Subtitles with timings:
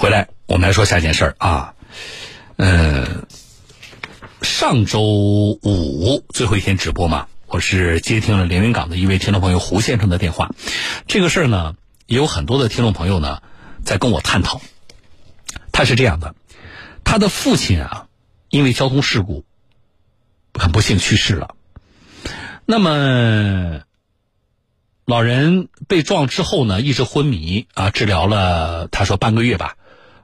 [0.00, 1.74] 回来我们来说下一件事儿啊，
[2.56, 3.26] 嗯，
[4.40, 10.54] 上周五最后一天直播嘛，我是接听了连云港的一位听众朋友胡先生的电话，
[11.06, 11.74] 这个事儿呢，
[12.06, 13.42] 也有很多的听众朋友呢
[13.84, 14.62] 在跟我探讨。
[15.70, 16.34] 他是这样的，
[17.04, 18.06] 他的父亲啊，
[18.48, 19.44] 因为交通事故
[20.54, 21.56] 很不幸去世了。
[22.64, 23.82] 那么，
[25.04, 29.76] 老人被撞之后呢，一直昏迷啊，治疗了他说半个月吧，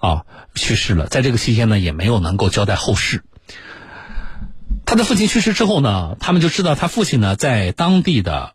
[0.00, 0.24] 啊，
[0.56, 1.06] 去世了。
[1.06, 3.22] 在这个期间呢，也没有能够交代后事。
[4.84, 8.54] 他的父亲去世之后呢，他们就知道他父亲呢在当地的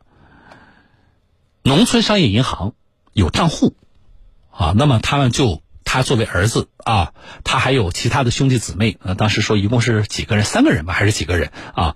[1.63, 2.73] 农村商业银行
[3.13, 3.77] 有账户，
[4.51, 5.61] 啊，那么他们就。
[5.87, 7.13] 他作为儿子啊，
[7.43, 11.95] 他还有其他的兄弟姊妹，呃，当时说一共是几个人，三个人吧，还是几个人啊？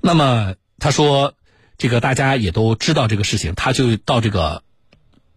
[0.00, 1.34] 那么他说，
[1.76, 4.64] 这个大家也都知道这个事情，他就到这个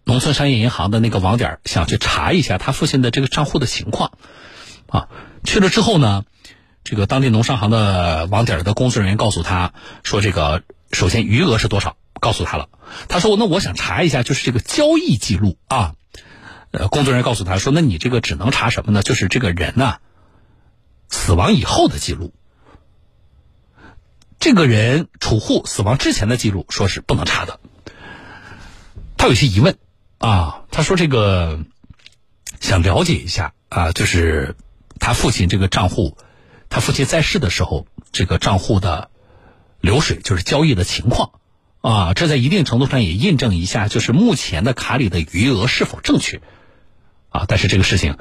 [0.06, 4.18] 农村商业银行的那个网点，想去查一下他父亲的这个账户的情况
[4.88, 5.08] 啊。
[5.44, 6.26] 去了之后呢，
[6.84, 12.70] 这个当地农商行的网点的工作人员告诉他说，这个首先余额是多少，告诉他了。
[13.08, 15.96] 他说，那我想查一下，就是这个交易记录啊。
[16.72, 19.04] 呃，工作人员告诉他说：“那你这个只能查什么呢？
[19.04, 19.98] 就是这个人呢，
[21.08, 22.34] 死亡以后的记录。
[24.40, 27.60] 这个人储户死亡之前的记录，说是不能查的。”
[29.18, 29.78] 他有些疑问
[30.24, 31.60] 啊，他说：“这个
[32.62, 34.56] 想了解一下啊，就是
[34.98, 36.16] 他父亲这个账户，
[36.70, 39.10] 他父亲在世的时候，这个账户的
[39.82, 41.32] 流水，就是交易的情况
[41.82, 46.42] 啊，这在一定程度上也印证一下，就是目前的卡里的余额是否正确。”
[47.28, 48.18] 啊，但是这个事情，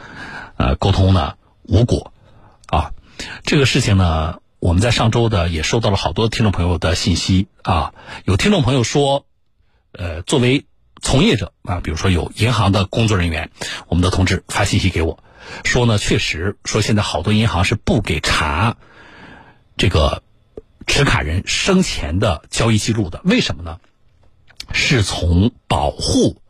[0.57, 2.13] 呃，沟通呢无果，
[2.67, 2.91] 啊，
[3.45, 7.95] 这个事情呢，我们在上周的也收到了好多听众朋友的信息啊，
[8.25, 9.25] 有听众朋友说，
[9.93, 10.67] 呃，作为
[11.03, 13.51] 从业者啊，比如说有银行的工作人员，
[13.89, 15.23] 我们的同志发信息给我，
[15.65, 18.77] 说呢，确实说现在好多银行是不给查
[19.77, 20.23] 这个
[20.87, 23.79] 持卡人生前的交易记录的，为什么呢？
[24.73, 26.41] 是从保护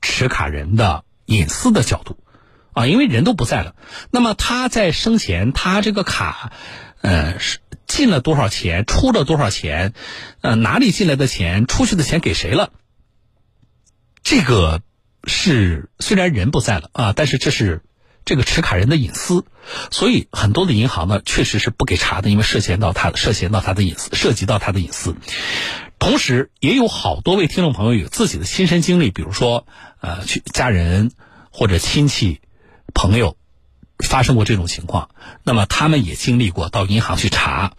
[0.00, 1.04] 持卡人的。
[1.28, 2.20] 隐私的角度，
[2.72, 3.74] 啊，因为人都不在了，
[4.12, 6.52] 那么他在生前，他这个卡，
[7.00, 7.58] 呃，是
[7.88, 9.92] 进了多少钱，出了多少钱，
[10.40, 12.70] 呃，哪里进来的钱，出去的钱给谁了？
[14.28, 14.82] 这个
[15.22, 17.84] 是虽然人不在了啊，但是这是
[18.24, 19.44] 这个持卡人的隐私，
[19.92, 25.14] 所以很多的银行呢，确实是不给查的，因为涉嫌到他涉嫌到他的隐私，涉及到他的隐私。
[26.00, 29.64] 同时，也有好多位听众朋友有自己的亲身经历，比如说，
[30.00, 31.12] 呃，去家人
[31.52, 32.40] 或者亲戚、
[32.94, 33.36] 朋友
[34.00, 35.10] 发生过这种情况，
[35.44, 37.74] 那么他们也经历过到银行去查。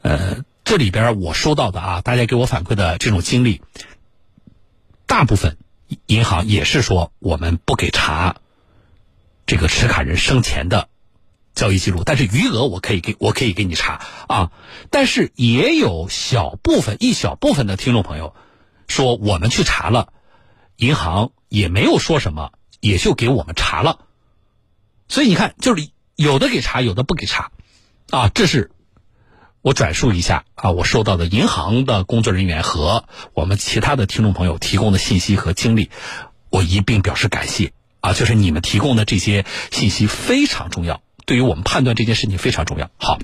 [0.00, 3.60] 呃，这里边我收到的啊，大家给我反馈的这种经历，
[5.06, 5.58] 大部分
[6.06, 8.36] 银行也是说我们不给查
[9.46, 10.88] 这个持卡人生前的。
[11.54, 14.52] 交易记录，但是余额我可以给我可以给你查啊，
[14.88, 18.34] 但是也有小部分一小部分的听众朋友
[18.88, 20.14] 说我们去查了，
[20.76, 24.06] 银行也没有说什么，也就给我们查了，
[25.08, 27.52] 所以你看，就是有的给查，有的不给查，
[28.08, 28.70] 啊，这是
[29.62, 35.88] 我转述一下啊，我收到的银行的工作人员和我们其他的听众朋友提供的信息和经历，
[36.50, 41.00] 我一并表示感谢啊，就是你们提供的这些信息非常重要。
[41.26, 42.90] 对于我们判断这件事情非常重要。
[42.96, 43.18] 好，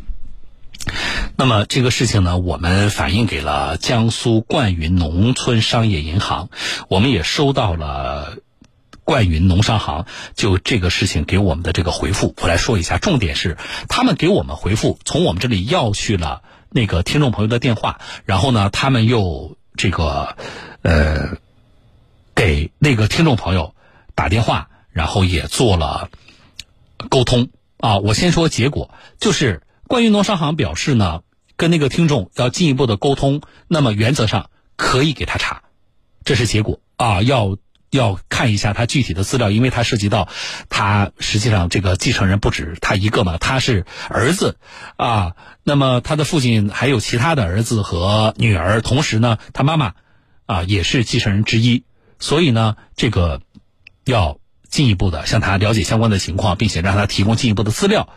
[1.36, 6.50] 那么这个事情呢，我们反映给了江苏灌云农村商业银行，
[6.88, 8.38] 我们也收到了
[9.08, 10.04] 冠云农商行
[10.34, 12.34] 就这个事情给我们的这个回复。
[12.42, 13.56] 我来说一下，重点是
[13.88, 20.36] 他们给我们回复，从我们这里要去了那个听众朋友的电话，然后呢，他们又这个
[20.82, 21.38] 呃
[22.34, 23.74] 给那个听众朋友
[24.14, 26.10] 打电话，然后也做了
[27.08, 27.48] 沟通。
[27.78, 31.22] 啊，我先说结果，就是关于农商行表示呢，
[31.56, 35.62] 跟那个听众要进一步的沟通，那么原则上可以给他查，
[36.24, 37.56] 这是结果啊，要
[37.90, 40.28] 要看一下他具体的资料，因为他涉及到
[40.68, 44.56] 他实际上这个继承人不止他一个嘛，他是儿子。
[44.96, 49.94] 啊，那么他的父亲还有其他的儿子和女儿，同时呢，他妈妈
[50.46, 51.84] 啊也是继承人之一，
[52.18, 53.42] 所以呢，这个
[54.04, 54.38] 要。
[54.70, 58.10] 进一步的向他了解相关的情况，并且让他提供进一步的资料，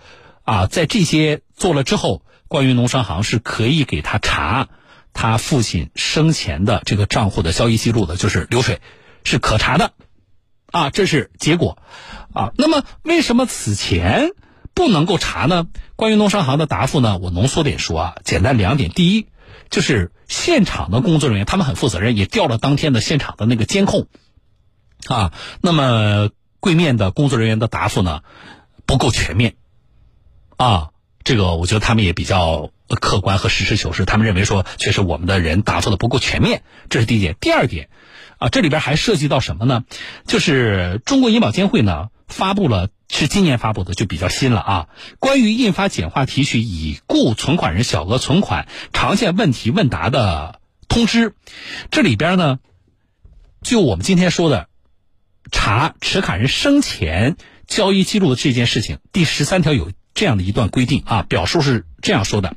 [0.44, 4.68] 啊，在这些做了之后，关于农商行是可以给他查
[5.14, 8.82] 他父亲生前的这个账户的交易记录的，就是流水。
[9.24, 9.94] 是可查的，
[10.72, 11.78] 啊，这是结果，
[12.34, 14.30] 啊，那么为什么此前
[14.74, 15.68] 不能够查呢？
[15.96, 19.28] 关于农商行的答复呢，我浓缩点说啊，简单两点，第一
[19.70, 24.08] 就是现场的工作人员他们很负责任，也调了当天的现场的那个监控，
[25.08, 26.30] 啊，那么。
[26.64, 28.22] 柜面的工作人员的答复呢
[28.86, 29.56] 不够全面，
[30.58, 30.90] 啊，
[31.24, 37.36] 这个我觉得他们也比较客观和实事求是，他们认为说确实我们的人答复的不够全面，这是第一点。
[37.42, 37.90] 第二点，
[38.42, 39.84] 啊，这里边还涉及到什么呢？
[40.26, 42.90] 就是中国银保监会呢发布了。
[43.14, 44.88] 是今年发布的，就比较新了啊。
[45.20, 51.36] 关于印发简化提取已故存款人小额存款常见问题问答的通知，
[51.92, 52.60] 这里边呢，
[53.62, 54.70] 就我们今天说的
[55.52, 57.36] 查持卡人生前
[57.68, 59.92] 交易记录的这件事情，第十三条有
[60.22, 62.56] 这样的一段规定啊，表述是这样说的：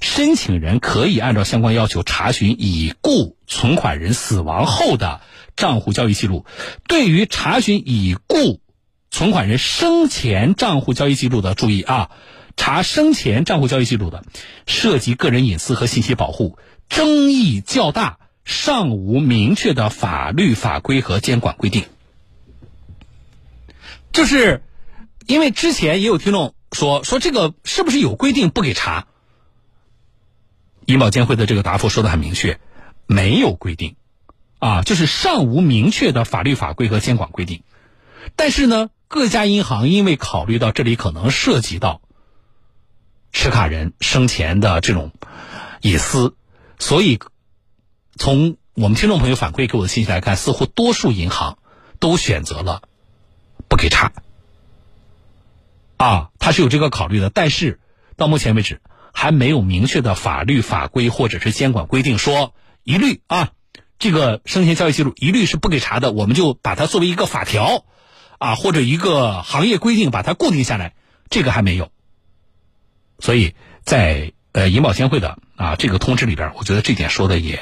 [0.00, 5.20] 申请人可以按照相关要求查询已故存款人死亡后的
[5.56, 6.46] 账户交易记录，
[6.86, 8.60] 对于查询已故。
[9.10, 12.10] 存款人生前账户交易记录的，注意啊，
[12.56, 14.22] 查生前账户交易记录的，
[14.68, 16.58] 涉及个人隐私和信息保护，
[16.88, 21.86] 争议较大，尚无明确的法律法规和监管规定。
[24.12, 24.62] 就是，
[25.26, 29.06] 因为之前也有听众说说这个是不是有规定不给查？
[30.86, 32.60] 银保监会的这个答复说的很明确，
[33.06, 33.96] 没有规定，
[34.58, 37.62] 啊，就是尚无明确的法律法规和监管规定，
[38.36, 38.90] 但是呢。
[39.12, 42.00] 各家银行因为考虑到这里可能涉及到
[43.32, 45.10] 持卡人生前的这种
[45.80, 46.36] 隐私，
[46.78, 47.18] 所以
[48.14, 51.58] 从我们听众朋友反馈给我的信息来看，似乎多数银行
[51.98, 52.82] 都选择了
[53.68, 54.12] 不给查。
[55.96, 57.78] 啊，他是有这个考虑的，但是
[58.16, 58.80] 到目前为止
[59.12, 62.52] 还没有明确的法律法规或者是监管规定说
[62.82, 63.50] 一律啊，
[64.00, 67.84] 这个生前交易记录一律是不给查的，我们就把它作为一个法条。
[68.42, 70.94] 啊，或者一个行业规定把它固定下来，
[71.28, 71.92] 这个还没有。
[73.18, 73.54] 所以
[73.84, 77.60] 在呃银保监会的啊这个通知里边，我觉得这点说的也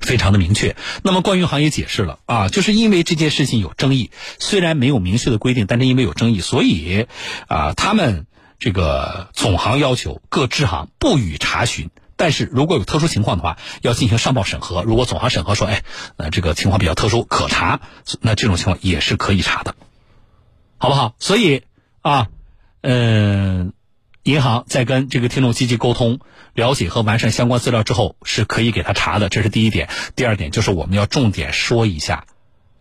[0.00, 0.76] 非常的明确。
[1.02, 7.06] 那么关于行业解释了啊，就是因为这件事情有争议，虽然没有明确的规定，但是因为有争议，所以
[7.48, 8.26] 啊他们
[8.58, 11.90] 这个总行要求各支行不予查询。
[12.16, 14.82] 但是如果有特殊情况的话，要进行上报审核。
[14.82, 15.82] 如果总行审核说，哎，
[16.18, 17.80] 呃，这个情况比较特殊，可查，
[18.20, 19.74] 那这种情况也是可以查的，
[20.76, 21.14] 好不好？
[21.18, 21.62] 所以
[22.02, 22.28] 啊，
[22.82, 23.72] 嗯，
[24.22, 26.20] 银行在跟这个听众积极沟通、
[26.52, 29.28] 了解和完善相关资料之后，是可以给他查的。
[29.28, 29.88] 这是第一点。
[30.14, 32.26] 第二点就是我们要重点说一下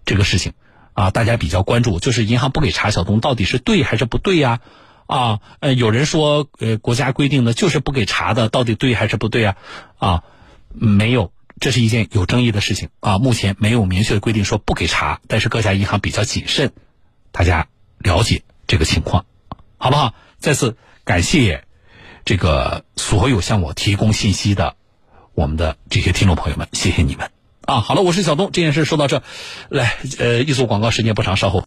[0.05, 0.53] 这个事情
[0.93, 4.59] 啊，大家比较关注，就是银行不给查小东到底是对还是不对呀？
[5.07, 9.55] 啊，呃，有人说，呃，国家规定的就是不给查的，到底对还是不对啊？
[9.97, 10.23] 啊，
[10.69, 13.17] 没有，这是一件有争议的事情啊。
[13.17, 16.73] 目前没有明确的规定说不给查，但是各家银行比较谨慎，
[17.31, 19.25] 大家了解这个情况，
[19.77, 20.13] 好不好？
[20.37, 20.77] 再次
[21.09, 21.63] 感谢
[22.23, 24.75] 这个所有向我提供信息的
[25.33, 27.79] 我们的这些听众朋友们，谢谢你们啊。
[27.79, 29.23] 好了，我是小东，这件事说到这，
[29.69, 31.57] 来，呃，一组广告时间不长，稍后。